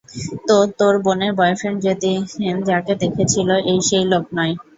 তো 0.47 0.57
তোর 0.79 0.93
বোনের 1.03 1.31
বয়ফ্রেন্ড 1.39 1.79
সেদিন 1.83 2.55
যাকে 2.69 2.93
দেখেছিলো 3.01 3.55
এ 3.65 3.85
সেই 3.87 4.05
লোক 4.11 4.23
নয়। 4.37 4.53